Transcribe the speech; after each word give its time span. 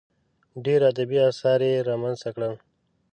ډېر 0.65 0.79
ادبي 0.91 1.17
اثار 1.29 1.59
یې 1.69 1.85
رامنځته 1.89 2.29
کړل. 2.35 2.53